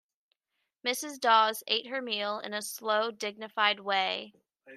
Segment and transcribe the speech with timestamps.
[0.83, 1.19] Mrs.
[1.19, 4.33] Dawes ate her meal in a slow, dignified way.